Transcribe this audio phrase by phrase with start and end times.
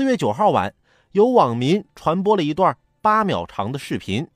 [0.00, 0.72] 四月九号晚，
[1.12, 4.26] 有网民传播了一段八秒长的视频，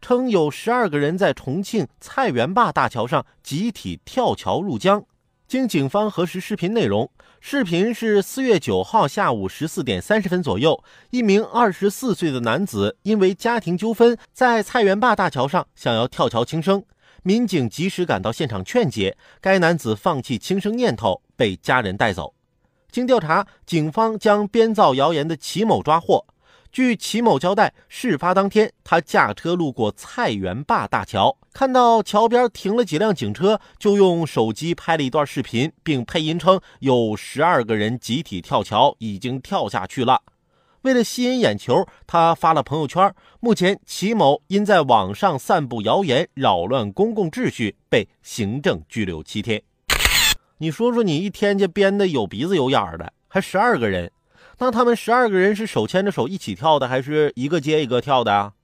[0.00, 5.04] 称有十二个人在重庆菜园坝大桥上集体跳桥入江。
[5.48, 7.10] 经警方核实视频内容，
[7.40, 16.84] 视频是四月九号下午十四点三十分左右，一名二十四岁的男子因为家庭纠纷，在菜园坝大桥上想要跳桥轻生，
[17.24, 22.36] 民警及时赶到现场劝解，该男子放弃轻生念头，被家人带走。
[22.90, 26.26] 经调查，警方将编造谣言的齐某抓获。
[26.70, 40.22] 据齐某交代，事发当天，他驾车路过菜园坝大桥，看到桥边停了几辆警车，就用手机拍了一段视频，并配音称有十二个人集体跳桥，已经跳下去了。
[40.82, 43.12] 为了吸引眼球，他发了朋友圈。
[43.40, 49.62] 目前，齐某因在网上散布谣言，扰乱公共秩序，被行政拘留七天。
[50.60, 54.10] 你说说，你一天就编的有鼻子有眼儿的，还十二个人。
[54.58, 58.54] 那他们十二个人是手牵着手一起跳的，还是一个接一个跳的啊？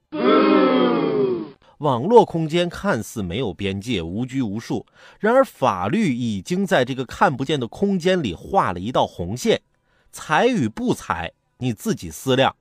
[1.78, 4.84] 网络空间看似没有边界、无拘无束，
[5.20, 9.60] 然而法律已经在这个看不见的空间里画了一道红线，
[10.10, 12.56] 踩与不踩你自己思量。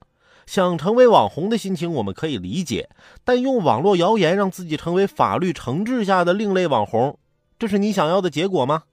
[0.46, 2.88] 想成为网红的心情我们可以理解，
[3.24, 7.18] 但用网络谣言让自己成为法律惩治下的另类网红，
[7.58, 8.84] 这是你想要的结果吗？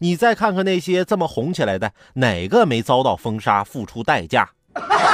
[0.00, 4.50] 你再看看那些这么红起来的，哪个没遭到封杀、付出代价？